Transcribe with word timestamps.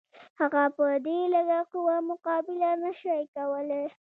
هغه 0.39 0.63
په 0.75 0.83
دې 1.05 1.19
لږه 1.33 1.61
قوه 1.71 1.97
مقابله 2.09 2.71
نه 2.83 2.91
شوای 2.99 3.23
کولای. 3.35 3.85